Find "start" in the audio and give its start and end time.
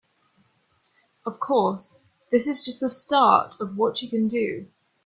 2.89-3.53